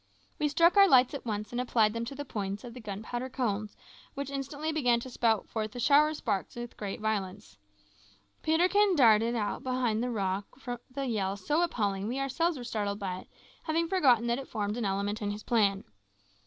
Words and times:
We 0.39 0.47
struck 0.47 0.77
our 0.77 0.87
lights 0.87 1.13
at 1.13 1.27
once 1.27 1.51
and 1.51 1.61
applied 1.61 1.93
them 1.93 2.05
to 2.05 2.15
the 2.15 2.25
points 2.25 2.63
of 2.63 2.73
the 2.73 2.79
gunpowder 2.81 3.29
cones, 3.29 3.77
which 4.15 4.31
instantly 4.31 4.71
began 4.71 4.99
to 5.01 5.11
spout 5.11 5.47
forth 5.47 5.75
a 5.75 5.79
shower 5.79 6.09
of 6.09 6.17
sparks 6.17 6.55
with 6.55 6.75
great 6.75 6.99
violence. 6.99 7.55
Peterkin 8.41 8.95
darted 8.95 9.35
out 9.35 9.57
from 9.61 9.75
behind 9.75 10.01
the 10.01 10.09
rock 10.09 10.47
with 10.65 10.79
a 10.97 11.05
yell 11.05 11.37
so 11.37 11.61
appalling 11.61 12.05
that 12.05 12.09
we 12.09 12.19
ourselves 12.19 12.57
were 12.57 12.63
startled 12.63 12.97
by 12.97 13.19
it, 13.19 13.27
having 13.61 13.87
forgotten 13.87 14.25
that 14.25 14.39
it 14.39 14.47
formed 14.47 14.75
an 14.75 14.85
element 14.85 15.21
in 15.21 15.29
his 15.29 15.43
plan. 15.43 15.83